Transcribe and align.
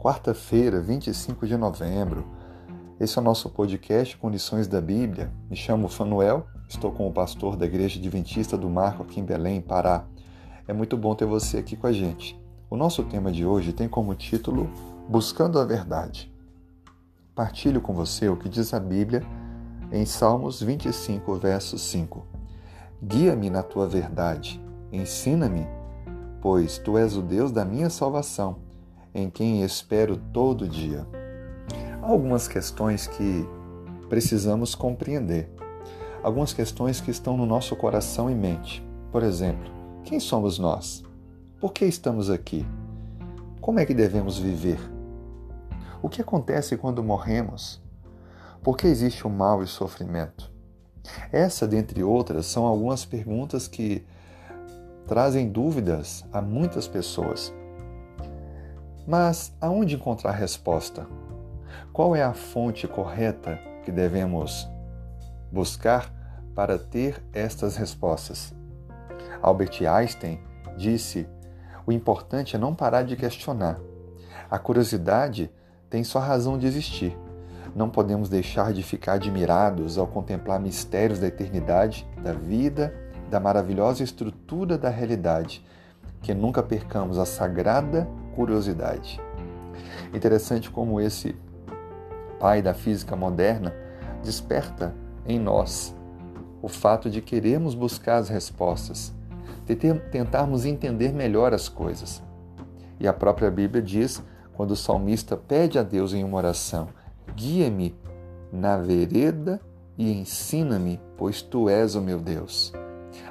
quarta-feira, 0.00 0.80
25 0.80 1.46
de 1.46 1.58
novembro. 1.58 2.24
Esse 2.98 3.18
é 3.18 3.20
o 3.20 3.24
nosso 3.24 3.50
podcast 3.50 4.16
Condições 4.16 4.66
da 4.66 4.80
Bíblia. 4.80 5.30
Me 5.50 5.54
chamo 5.54 5.88
Fanuel, 5.88 6.46
estou 6.66 6.90
com 6.90 7.06
o 7.06 7.12
pastor 7.12 7.54
da 7.54 7.66
Igreja 7.66 7.98
Adventista 7.98 8.56
do 8.56 8.70
Marco 8.70 9.02
aqui 9.02 9.20
em 9.20 9.24
Belém, 9.24 9.60
Pará. 9.60 10.06
É 10.66 10.72
muito 10.72 10.96
bom 10.96 11.14
ter 11.14 11.26
você 11.26 11.58
aqui 11.58 11.76
com 11.76 11.86
a 11.86 11.92
gente. 11.92 12.40
O 12.70 12.78
nosso 12.78 13.02
tema 13.04 13.30
de 13.30 13.44
hoje 13.44 13.74
tem 13.74 13.90
como 13.90 14.14
título 14.14 14.70
Buscando 15.06 15.58
a 15.58 15.66
Verdade. 15.66 16.34
Partilho 17.34 17.82
com 17.82 17.92
você 17.92 18.26
o 18.26 18.38
que 18.38 18.48
diz 18.48 18.72
a 18.72 18.80
Bíblia 18.80 19.22
em 19.92 20.06
Salmos 20.06 20.62
25, 20.62 21.34
verso 21.34 21.78
5. 21.78 22.26
Guia-me 23.02 23.50
na 23.50 23.62
tua 23.62 23.86
verdade, 23.86 24.64
ensina-me, 24.90 25.66
pois 26.40 26.78
tu 26.78 26.96
és 26.96 27.18
o 27.18 27.20
Deus 27.20 27.52
da 27.52 27.66
minha 27.66 27.90
salvação, 27.90 28.69
em 29.14 29.28
quem 29.28 29.62
espero 29.62 30.16
todo 30.32 30.68
dia. 30.68 31.06
Há 32.02 32.06
algumas 32.06 32.48
questões 32.48 33.06
que 33.06 33.46
precisamos 34.08 34.74
compreender, 34.74 35.48
algumas 36.22 36.52
questões 36.52 37.00
que 37.00 37.10
estão 37.10 37.36
no 37.36 37.46
nosso 37.46 37.76
coração 37.76 38.30
e 38.30 38.34
mente. 38.34 38.84
Por 39.12 39.22
exemplo, 39.22 39.70
quem 40.04 40.18
somos 40.18 40.58
nós? 40.58 41.02
Por 41.60 41.72
que 41.72 41.84
estamos 41.84 42.30
aqui? 42.30 42.66
Como 43.60 43.78
é 43.78 43.86
que 43.86 43.94
devemos 43.94 44.38
viver? 44.38 44.80
O 46.02 46.08
que 46.08 46.22
acontece 46.22 46.76
quando 46.76 47.02
morremos? 47.02 47.80
Por 48.62 48.76
que 48.76 48.86
existe 48.86 49.26
o 49.26 49.30
mal 49.30 49.60
e 49.60 49.64
o 49.64 49.68
sofrimento? 49.68 50.50
Essa, 51.32 51.66
dentre 51.66 52.02
outras, 52.02 52.46
são 52.46 52.64
algumas 52.64 53.04
perguntas 53.04 53.68
que 53.68 54.04
trazem 55.06 55.50
dúvidas 55.50 56.24
a 56.32 56.40
muitas 56.40 56.86
pessoas. 56.86 57.52
Mas 59.10 59.52
aonde 59.60 59.96
encontrar 59.96 60.30
resposta? 60.30 61.04
Qual 61.92 62.14
é 62.14 62.22
a 62.22 62.32
fonte 62.32 62.86
correta 62.86 63.58
que 63.84 63.90
devemos 63.90 64.70
buscar 65.50 66.14
para 66.54 66.78
ter 66.78 67.20
estas 67.32 67.74
respostas? 67.74 68.54
Albert 69.42 69.84
Einstein 69.84 70.38
disse: 70.78 71.28
o 71.84 71.90
importante 71.90 72.54
é 72.54 72.58
não 72.60 72.72
parar 72.72 73.02
de 73.02 73.16
questionar. 73.16 73.80
A 74.48 74.60
curiosidade 74.60 75.50
tem 75.90 76.04
sua 76.04 76.20
razão 76.20 76.56
de 76.56 76.68
existir. 76.68 77.18
Não 77.74 77.90
podemos 77.90 78.28
deixar 78.28 78.72
de 78.72 78.84
ficar 78.84 79.14
admirados 79.14 79.98
ao 79.98 80.06
contemplar 80.06 80.60
mistérios 80.60 81.18
da 81.18 81.26
eternidade, 81.26 82.06
da 82.22 82.32
vida, 82.32 82.94
da 83.28 83.40
maravilhosa 83.40 84.04
estrutura 84.04 84.78
da 84.78 84.88
realidade, 84.88 85.66
que 86.22 86.32
nunca 86.32 86.62
percamos 86.62 87.18
a 87.18 87.26
sagrada 87.26 88.06
curiosidade. 88.34 89.20
Interessante 90.14 90.70
como 90.70 91.00
esse 91.00 91.36
pai 92.38 92.62
da 92.62 92.74
física 92.74 93.14
moderna 93.14 93.74
desperta 94.22 94.94
em 95.26 95.38
nós 95.38 95.94
o 96.62 96.68
fato 96.68 97.08
de 97.08 97.20
queremos 97.20 97.74
buscar 97.74 98.16
as 98.16 98.28
respostas, 98.28 99.12
tentarmos 100.10 100.64
entender 100.64 101.12
melhor 101.12 101.54
as 101.54 101.68
coisas. 101.68 102.22
E 102.98 103.08
a 103.08 103.12
própria 103.12 103.50
Bíblia 103.50 103.82
diz, 103.82 104.22
quando 104.52 104.72
o 104.72 104.76
salmista 104.76 105.36
pede 105.36 105.78
a 105.78 105.82
Deus 105.82 106.12
em 106.12 106.22
uma 106.22 106.36
oração: 106.36 106.88
Guia-me 107.34 107.96
na 108.52 108.76
vereda 108.76 109.60
e 109.96 110.12
ensina-me, 110.12 111.00
pois 111.16 111.40
tu 111.40 111.68
és 111.68 111.94
o 111.94 112.02
meu 112.02 112.20
Deus. 112.20 112.72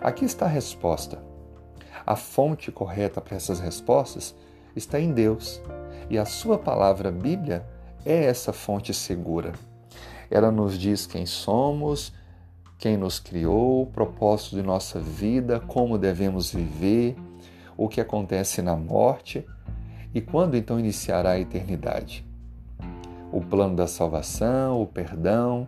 Aqui 0.01 0.25
está 0.25 0.45
a 0.45 0.49
resposta. 0.49 1.21
A 2.05 2.15
fonte 2.15 2.71
correta 2.71 3.21
para 3.21 3.35
essas 3.35 3.59
respostas 3.59 4.35
está 4.75 4.99
em 4.99 5.13
Deus, 5.13 5.61
e 6.09 6.17
a 6.17 6.25
sua 6.25 6.57
palavra 6.57 7.11
Bíblia 7.11 7.65
é 8.05 8.25
essa 8.25 8.53
fonte 8.53 8.93
segura. 8.93 9.53
Ela 10.29 10.51
nos 10.51 10.77
diz 10.77 11.05
quem 11.05 11.25
somos, 11.25 12.13
quem 12.77 12.97
nos 12.97 13.19
criou, 13.19 13.83
o 13.83 13.87
propósito 13.87 14.55
de 14.55 14.61
nossa 14.61 14.99
vida, 14.99 15.59
como 15.59 15.97
devemos 15.97 16.51
viver, 16.51 17.15
o 17.75 17.87
que 17.87 17.99
acontece 17.99 18.61
na 18.61 18.75
morte 18.75 19.45
e 20.13 20.21
quando 20.21 20.55
então 20.55 20.79
iniciará 20.79 21.31
a 21.31 21.39
eternidade 21.39 22.29
o 23.31 23.41
plano 23.41 23.75
da 23.75 23.87
salvação, 23.87 24.81
o 24.81 24.87
perdão, 24.87 25.67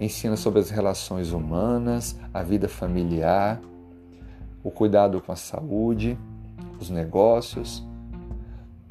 ensina 0.00 0.36
sobre 0.36 0.60
as 0.60 0.70
relações 0.70 1.32
humanas, 1.32 2.18
a 2.32 2.42
vida 2.42 2.68
familiar, 2.68 3.60
o 4.62 4.70
cuidado 4.70 5.20
com 5.20 5.32
a 5.32 5.36
saúde, 5.36 6.18
os 6.80 6.88
negócios. 6.88 7.86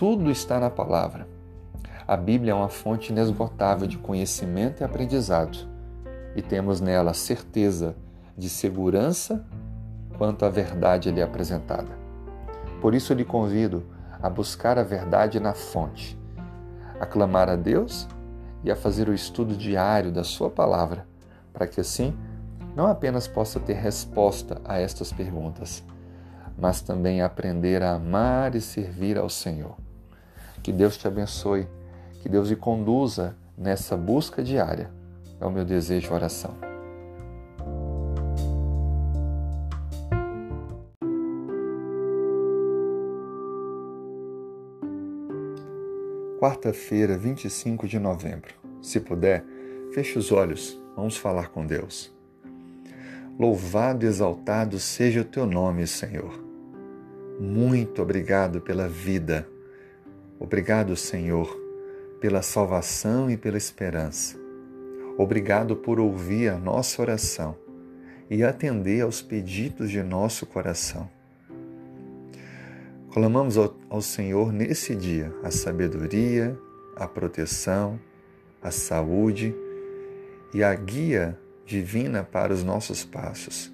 Tudo 0.02 0.32
está 0.32 0.60
na 0.60 0.72
palavra. 0.72 1.28
A 2.08 2.18
Bíblia 2.18 2.54
é 2.54 2.56
uma 2.56 2.70
fonte 2.70 3.12
inesgotável 3.12 3.86
de 3.86 4.00
conhecimento 4.00 4.82
e 4.82 4.84
aprendizado, 4.84 5.56
e 6.36 6.42
temos 6.42 6.82
nela 6.82 7.14
certeza 7.14 7.96
de 8.36 8.50
segurança 8.50 9.46
quanto 10.18 10.44
à 10.44 10.50
verdade 10.50 11.08
ali 11.08 11.22
apresentada. 11.22 11.92
Por 12.82 12.96
isso, 12.96 13.14
lhe 13.14 13.24
convido 13.24 13.86
a 14.20 14.28
buscar 14.28 14.80
a 14.80 14.84
verdade 14.84 15.40
na 15.40 15.54
fonte 15.54 16.20
a 17.00 17.06
clamar 17.06 17.48
a 17.48 17.56
Deus 17.56 18.08
e 18.64 18.72
a 18.72 18.76
fazer 18.76 19.08
o 19.08 19.14
estudo 19.14 19.56
diário 19.56 20.12
da 20.12 20.24
Sua 20.24 20.50
palavra, 20.50 21.06
para 21.54 21.68
que 21.68 21.80
assim 21.80 22.18
não 22.76 22.88
apenas 22.88 23.28
possa 23.28 23.60
ter 23.60 23.76
resposta 23.76 24.60
a 24.66 24.80
estas 24.80 25.14
perguntas, 25.14 25.84
mas 26.58 26.82
também 26.82 27.22
aprender 27.22 27.84
a 27.84 27.94
amar 27.94 28.56
e 28.56 28.62
servir 28.62 29.16
ao 29.16 29.30
Senhor. 29.30 29.76
Que 30.62 30.72
Deus 30.72 30.98
te 30.98 31.08
abençoe, 31.08 31.68
que 32.22 32.30
Deus 32.30 32.50
lhe 32.50 32.56
conduza 32.56 33.36
nessa 33.58 33.98
busca 33.98 34.44
diária. 34.44 34.92
É 35.40 35.46
o 35.46 35.52
meu 35.52 35.66
desejo 35.66 36.12
e 36.12 36.14
oração. 36.14 36.72
quarta-feira, 46.42 47.16
25 47.16 47.88
de 47.88 48.00
novembro. 48.00 48.56
Se 48.82 49.00
puder, 49.00 49.46
feche 49.94 50.18
os 50.18 50.32
olhos, 50.32 50.76
vamos 50.96 51.16
falar 51.16 51.50
com 51.50 51.64
Deus. 51.64 52.12
Louvado 53.38 54.04
e 54.04 54.08
exaltado 54.08 54.80
seja 54.80 55.22
o 55.22 55.24
teu 55.24 55.46
nome, 55.46 55.86
Senhor. 55.86 56.44
Muito 57.40 58.02
obrigado 58.02 58.60
pela 58.60 58.88
vida. 58.88 59.48
Obrigado, 60.42 60.96
Senhor, 60.96 61.56
pela 62.20 62.42
salvação 62.42 63.30
e 63.30 63.38
pela 63.38 63.60
esperança. 63.60 64.36
Obrigado 65.16 65.76
por 65.76 66.00
ouvir 66.00 66.50
a 66.50 66.58
nossa 66.58 67.00
oração 67.00 67.56
e 68.28 68.44
atender 68.44 69.02
aos 69.02 69.22
pedidos 69.22 69.92
de 69.92 70.02
nosso 70.02 70.48
coração. 70.48 71.08
Clamamos 73.14 73.56
ao, 73.56 73.78
ao 73.88 74.02
Senhor 74.02 74.52
nesse 74.52 74.96
dia 74.96 75.32
a 75.44 75.52
sabedoria, 75.52 76.58
a 76.96 77.08
proteção, 77.08 78.00
a 78.64 78.72
saúde 78.72 79.54
e 80.56 80.64
a 80.64 80.74
guia 80.74 81.38
divina 81.68 82.24
para 82.24 82.52
os 82.52 82.64
nossos 82.64 83.06
passos. 83.06 83.72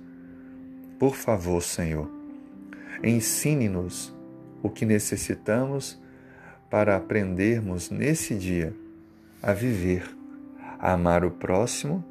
Por 1.00 1.16
favor, 1.16 1.64
Senhor, 1.64 2.12
ensine-nos 3.02 4.14
o 4.62 4.70
que 4.70 4.86
necessitamos 4.86 5.98
para 6.70 6.96
aprendermos 6.96 7.90
nesse 7.90 8.36
dia 8.36 8.74
a 9.42 9.54
viver, 9.54 10.04
a 10.80 10.94
amar 10.94 11.24
o 11.24 11.32
próximo 11.32 12.04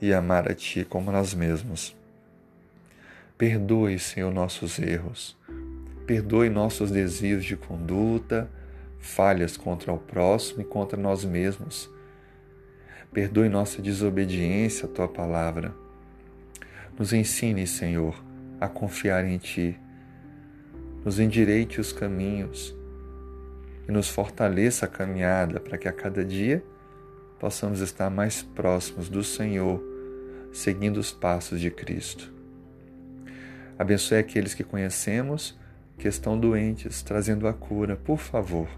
e 0.00 0.12
amar 0.12 0.50
a 0.50 0.54
Ti 0.54 0.84
como 0.84 1.12
nós 1.12 1.34
mesmos. 1.34 1.96
Perdoe, 3.36 3.98
Senhor, 3.98 4.32
nossos 4.32 4.78
erros 4.78 5.36
Perdoe 6.06 6.50
nossos 6.50 6.90
desvios 6.90 7.44
de 7.44 7.56
conduta, 7.56 8.50
falhas 8.98 9.56
contra 9.56 9.90
o 9.90 9.98
próximo 9.98 10.60
e 10.60 10.64
contra 10.64 10.98
nós 11.00 11.24
mesmos. 11.24 11.90
Perdoe 13.10 13.48
nossa 13.48 13.80
desobediência 13.80 14.84
à 14.84 14.88
tua 14.88 15.08
palavra. 15.08 15.74
Nos 16.98 17.14
ensine, 17.14 17.66
Senhor, 17.66 18.22
a 18.60 18.68
confiar 18.68 19.24
em 19.24 19.38
ti. 19.38 19.78
Nos 21.02 21.18
endireite 21.18 21.80
os 21.80 21.90
caminhos 21.90 22.74
e 23.88 23.92
nos 23.92 24.08
fortaleça 24.08 24.86
a 24.86 24.88
caminhada 24.88 25.60
para 25.60 25.78
que 25.78 25.88
a 25.88 25.92
cada 25.92 26.24
dia 26.24 26.64
possamos 27.38 27.80
estar 27.80 28.08
mais 28.08 28.42
próximos 28.42 29.08
do 29.08 29.22
Senhor, 29.22 29.82
seguindo 30.52 30.98
os 30.98 31.12
passos 31.12 31.60
de 31.60 31.70
Cristo. 31.70 32.32
Abençoe 33.78 34.18
aqueles 34.18 34.54
que 34.54 34.64
conhecemos 34.64 35.58
que 35.98 36.08
estão 36.08 36.38
doentes, 36.38 37.02
trazendo 37.02 37.46
a 37.46 37.52
cura, 37.52 37.96
por 37.96 38.18
favor. 38.18 38.68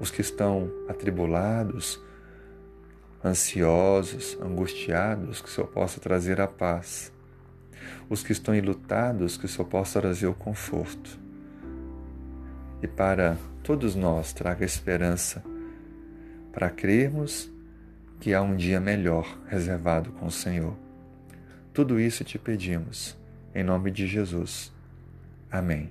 Os 0.00 0.10
que 0.10 0.20
estão 0.20 0.70
atribulados, 0.88 2.00
ansiosos, 3.24 4.38
angustiados, 4.40 5.40
que 5.40 5.48
o 5.48 5.50
Senhor 5.50 5.68
possa 5.68 6.00
trazer 6.00 6.40
a 6.40 6.46
paz. 6.46 7.12
Os 8.08 8.22
que 8.22 8.32
estão 8.32 8.54
enlutados, 8.54 9.36
que 9.36 9.46
o 9.46 9.48
Senhor 9.48 9.66
possa 9.66 10.00
trazer 10.00 10.26
o 10.26 10.34
conforto. 10.34 11.25
E 12.82 12.86
para 12.86 13.36
todos 13.62 13.94
nós 13.94 14.32
traga 14.32 14.64
esperança 14.64 15.42
para 16.52 16.70
crermos 16.70 17.50
que 18.20 18.32
há 18.32 18.40
um 18.40 18.56
dia 18.56 18.80
melhor 18.80 19.38
reservado 19.46 20.10
com 20.12 20.26
o 20.26 20.30
Senhor. 20.30 20.74
Tudo 21.72 22.00
isso 22.00 22.24
te 22.24 22.38
pedimos, 22.38 23.16
em 23.54 23.62
nome 23.62 23.90
de 23.90 24.06
Jesus. 24.06 24.72
Amém. 25.50 25.90